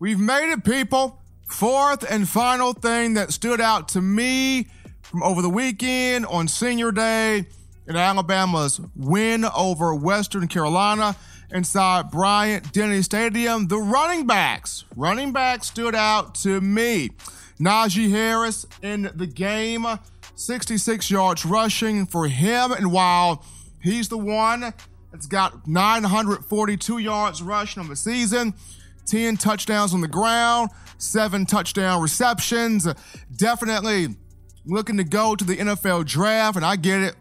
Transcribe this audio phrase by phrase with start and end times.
[0.00, 1.20] We've made it, people.
[1.48, 4.68] Fourth and final thing that stood out to me
[5.02, 7.46] from over the weekend on senior day
[7.88, 11.16] in Alabama's win over Western Carolina
[11.50, 13.66] inside Bryant Denny Stadium.
[13.66, 17.10] The running backs, running backs stood out to me.
[17.58, 19.84] Najee Harris in the game,
[20.36, 22.70] 66 yards rushing for him.
[22.70, 23.44] And while
[23.82, 24.72] he's the one
[25.10, 28.54] that's got 942 yards rushing on the season,
[29.08, 32.86] 10 touchdowns on the ground, seven touchdown receptions.
[33.36, 34.16] Definitely
[34.66, 37.16] looking to go to the NFL draft, and I get it.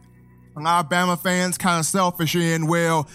[0.57, 3.07] Alabama fans kind of selfish in, well,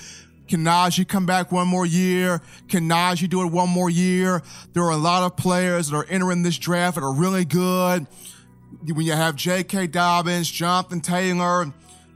[0.49, 2.41] can Najee come back one more year?
[2.69, 4.43] Can Najee do it one more year?
[4.75, 8.07] There are a lot of players that are entering this draft that are really good.
[8.85, 9.89] When you have J.K.
[9.89, 11.73] Dobbins, Jonathan Taylor,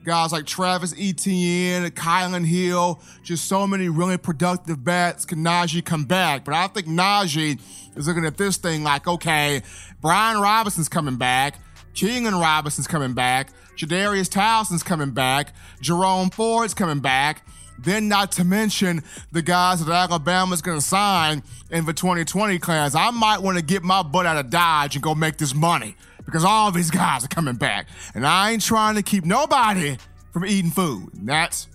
[0.06, 5.24] guys like Travis Etienne, Kylin Hill, just so many really productive bats.
[5.24, 6.44] Can Najee come back?
[6.44, 7.60] But I think Najee
[7.96, 9.62] is looking at this thing like, okay,
[10.00, 11.58] Brian Robinson's coming back.
[11.94, 13.50] Keilan Robinson's coming back.
[13.76, 15.52] Jadarius Townsend's coming back.
[15.80, 17.42] Jerome Ford's coming back.
[17.78, 22.94] Then, not to mention the guys that Alabama's going to sign in the 2020 class.
[22.94, 25.96] I might want to get my butt out of Dodge and go make this money
[26.26, 27.88] because all these guys are coming back.
[28.14, 29.96] And I ain't trying to keep nobody
[30.32, 31.14] from eating food.
[31.14, 31.68] And that's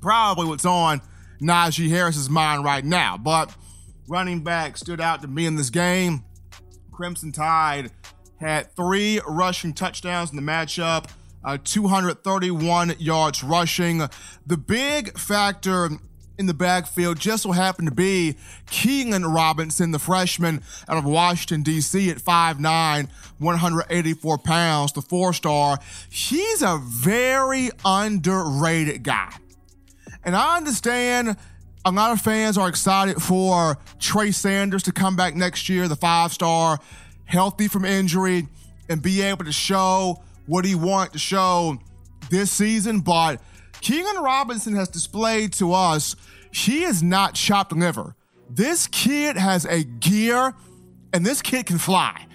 [0.00, 1.00] probably what's on
[1.40, 3.16] Najee Harris's mind right now.
[3.16, 3.54] But
[4.08, 6.24] running back stood out to me in this game.
[6.90, 7.92] Crimson Tide
[8.40, 11.10] had three rushing touchdowns in the matchup,
[11.44, 14.02] uh, 231 yards rushing.
[14.46, 15.90] The big factor
[16.38, 18.36] in the backfield just so happened to be
[18.66, 23.08] Keilan Robinson, the freshman out of Washington, D.C., at 5'9,
[23.38, 25.78] 184 pounds, the four star.
[26.08, 29.32] He's a very underrated guy.
[30.24, 31.36] And I understand
[31.84, 35.96] a lot of fans are excited for Trey Sanders to come back next year, the
[35.96, 36.78] five star
[37.24, 38.46] healthy from injury,
[38.88, 41.78] and be able to show what he wanted to show
[42.30, 43.00] this season.
[43.00, 43.40] But
[43.80, 46.16] Keilan Robinson has displayed to us
[46.50, 48.14] he is not chopped liver.
[48.50, 50.54] This kid has a gear,
[51.12, 52.26] and this kid can fly.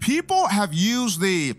[0.00, 1.54] People have used the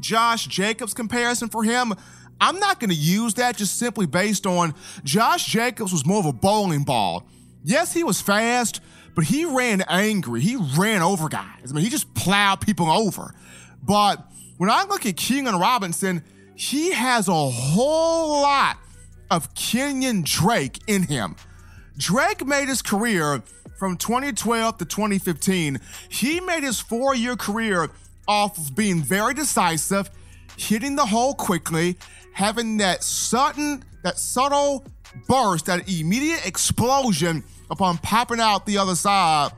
[0.00, 1.94] Josh Jacobs comparison for him.
[2.40, 6.26] I'm not going to use that just simply based on Josh Jacobs was more of
[6.26, 7.26] a bowling ball.
[7.64, 8.80] Yes, he was fast,
[9.14, 10.40] but he ran angry.
[10.40, 11.70] He ran over guys.
[11.70, 13.34] I mean, he just plowed people over.
[13.82, 14.24] But
[14.58, 16.22] when I look at Keilan Robinson,
[16.56, 18.78] he has a whole lot
[19.30, 21.36] of Kenyan Drake in him.
[21.98, 23.42] Drake made his career
[23.78, 25.78] from 2012 to 2015.
[26.08, 27.90] He made his four year career
[28.26, 30.10] off of being very decisive,
[30.56, 31.98] hitting the hole quickly,
[32.32, 34.84] having that sudden, that subtle
[35.28, 39.50] burst, that immediate explosion upon popping out the other side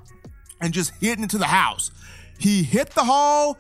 [0.61, 1.93] and just hitting into the house.
[2.39, 3.57] He hit the hole,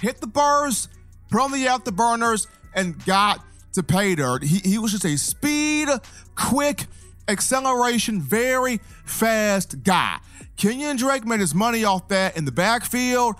[0.00, 0.88] hit the burst,
[1.32, 4.44] put on the afterburners, and got to pay dirt.
[4.44, 5.88] He, he was just a speed,
[6.36, 6.86] quick,
[7.28, 10.18] acceleration, very fast guy.
[10.56, 13.36] Kenyan Drake made his money off that in the backfield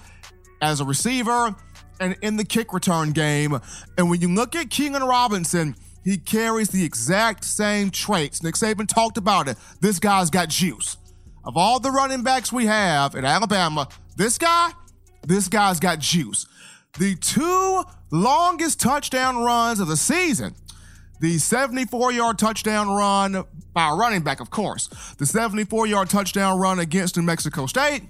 [0.60, 1.54] as a receiver
[2.00, 3.58] and in the kick return game.
[3.96, 8.42] And when you look at Keilan Robinson, he carries the exact same traits.
[8.42, 9.56] Nick Saban talked about it.
[9.80, 10.96] This guy's got juice.
[11.44, 14.70] Of all the running backs we have in Alabama, this guy,
[15.26, 16.46] this guy's got juice.
[16.98, 20.54] The two longest touchdown runs of the season.
[21.20, 26.58] The 74 yard touchdown run by a running back, of course, the 74 yard touchdown
[26.58, 28.02] run against New Mexico State,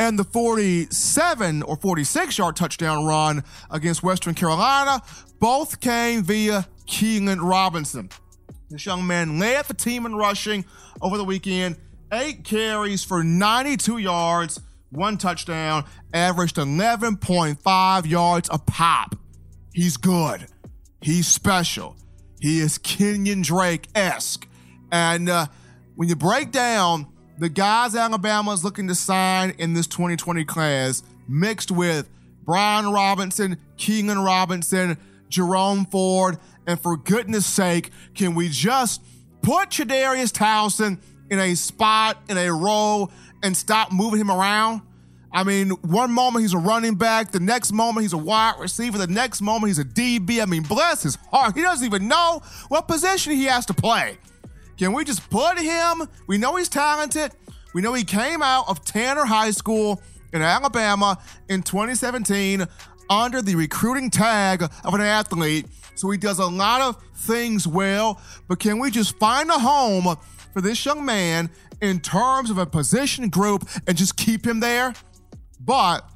[0.00, 5.00] and the 47 or 46 yard touchdown run against Western Carolina.
[5.38, 8.08] Both came via Keilan Robinson.
[8.68, 10.64] This young man led the team in rushing
[11.00, 11.76] over the weekend,
[12.12, 14.60] eight carries for 92 yards,
[14.94, 19.16] one touchdown, averaged 11.5 yards a pop.
[19.72, 20.46] He's good.
[21.00, 21.96] He's special.
[22.40, 24.48] He is Kenyan Drake esque.
[24.90, 25.46] And uh,
[25.96, 31.02] when you break down the guys Alabama is looking to sign in this 2020 class,
[31.28, 32.08] mixed with
[32.44, 34.98] Brian Robinson, Keilan Robinson,
[35.28, 39.02] Jerome Ford, and for goodness sake, can we just
[39.42, 40.98] put Jadarius Townsend
[41.34, 43.10] in a spot, in a role,
[43.42, 44.82] and stop moving him around?
[45.32, 48.98] I mean, one moment he's a running back, the next moment he's a wide receiver,
[48.98, 50.40] the next moment he's a DB.
[50.40, 51.56] I mean, bless his heart.
[51.56, 54.16] He doesn't even know what position he has to play.
[54.78, 56.08] Can we just put him?
[56.28, 57.32] We know he's talented.
[57.74, 60.00] We know he came out of Tanner High School
[60.32, 62.64] in Alabama in 2017
[63.10, 65.66] under the recruiting tag of an athlete.
[65.96, 70.16] So he does a lot of things well, but can we just find a home
[70.54, 71.50] for this young man
[71.82, 74.94] in terms of a position group and just keep him there.
[75.60, 76.08] But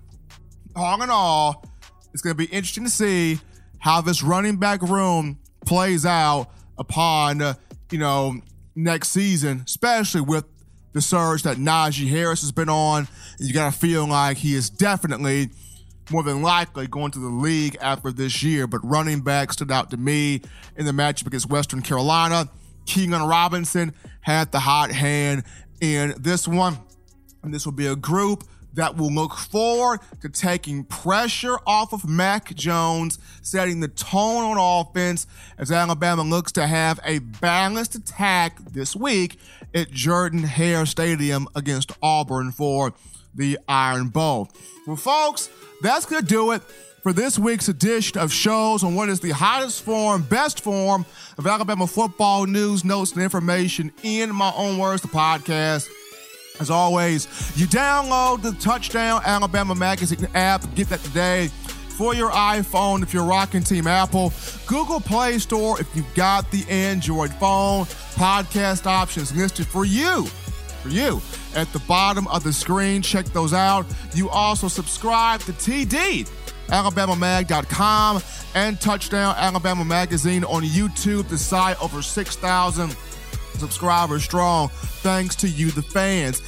[0.75, 1.67] all in all,
[2.15, 3.41] it's going to be interesting to see
[3.81, 6.49] how this running back room plays out
[6.79, 7.55] upon, uh,
[7.91, 8.41] you know,
[8.75, 10.45] next season, especially with
[10.93, 13.09] the surge that Najee Harris has been on.
[13.39, 15.51] You got to feel like he is definitely
[16.11, 18.67] more than likely going to the league after this year.
[18.67, 20.43] But running back stood out to me
[20.77, 22.49] in the matchup against Western Carolina.
[22.89, 23.93] Keilan Robinson
[24.23, 25.45] had the hot hand
[25.81, 26.79] in this one.
[27.43, 28.45] And this will be a group
[28.75, 34.87] that will look forward to taking pressure off of Mac Jones, setting the tone on
[34.87, 35.27] offense
[35.59, 39.39] as Alabama looks to have a balanced attack this week
[39.75, 42.95] at Jordan Hare Stadium against Auburn for
[43.35, 44.49] the Iron Bowl.
[44.87, 45.51] Well, folks,
[45.83, 46.63] that's going to do it
[47.03, 51.07] for this week's edition of shows on what is the hottest form, best form
[51.37, 55.89] of Alabama football news, notes, and information in my own words, the podcast.
[56.61, 60.63] As always, you download the Touchdown Alabama Magazine app.
[60.75, 61.49] Get that today
[61.99, 64.33] for your iPhone if you're rocking Team Apple.
[64.67, 67.85] Google Play Store if you've got the Android phone.
[68.15, 70.27] Podcast options listed for you.
[70.83, 71.21] For you
[71.55, 73.03] at the bottom of the screen.
[73.03, 73.87] Check those out.
[74.15, 76.29] You also subscribe to TD,
[76.69, 78.23] AlabamaMag.com,
[78.55, 81.29] and Touchdown Alabama Magazine on YouTube.
[81.29, 82.97] The site over 6,000
[83.59, 86.41] subscribers strong, thanks to you, the fans.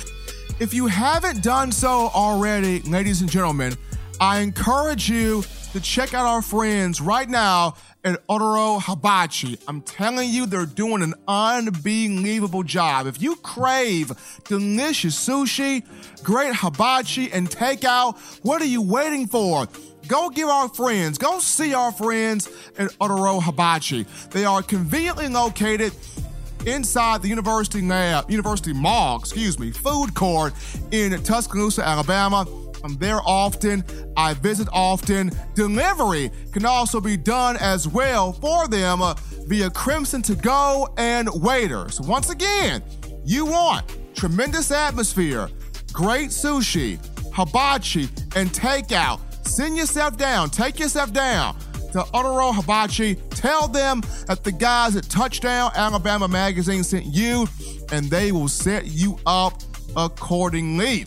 [0.61, 3.77] If you haven't done so already, ladies and gentlemen,
[4.21, 9.59] I encourage you to check out our friends right now at Otoro Hibachi.
[9.69, 13.07] I'm telling you, they're doing an unbelievable job.
[13.07, 14.13] If you crave
[14.45, 15.85] delicious sushi,
[16.23, 19.67] great hibachi, and takeout, what are you waiting for?
[20.11, 24.05] Go give our friends, go see our friends at Otoro Hibachi.
[24.33, 25.93] They are conveniently located
[26.67, 30.53] inside the University Lab, University Mall, excuse me, food court
[30.91, 32.45] in Tuscaloosa, Alabama.
[32.83, 33.85] I'm there often.
[34.17, 35.31] I visit often.
[35.55, 39.15] Delivery can also be done as well for them uh,
[39.47, 42.01] via Crimson to Go and Waiters.
[42.01, 42.83] Once again,
[43.25, 43.87] you want
[44.17, 45.49] tremendous atmosphere,
[45.93, 46.99] great sushi,
[47.33, 49.21] hibachi, and takeout.
[49.43, 51.57] Send yourself down, take yourself down
[51.93, 53.17] to Otoro Hibachi.
[53.31, 57.47] Tell them that the guys at Touchdown Alabama Magazine sent you,
[57.93, 59.63] and they will set you up
[59.97, 61.07] accordingly.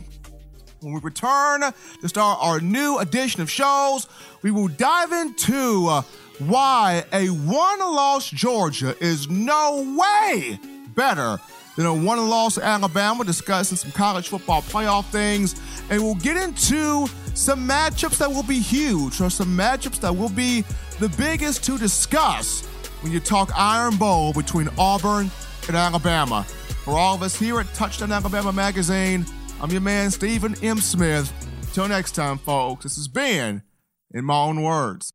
[0.82, 1.62] When we return
[2.02, 4.08] to start our new edition of shows,
[4.42, 6.02] we will dive into uh,
[6.40, 10.60] why a one loss Georgia is no way
[10.96, 11.40] better
[11.78, 15.56] than a one loss Alabama, discussing some college football playoff things,
[15.90, 20.30] and we'll get into some matchups that will be huge, or some matchups that will
[20.30, 20.64] be
[21.00, 22.66] the biggest to discuss
[23.02, 25.30] when you talk Iron Bowl between Auburn
[25.68, 26.44] and Alabama.
[26.84, 29.26] For all of us here at Touchdown Alabama Magazine,
[29.62, 30.78] I'm your man, Stephen M.
[30.80, 31.32] Smith.
[31.74, 33.64] Till next time, folks, this has been
[34.12, 35.12] In My Own Words.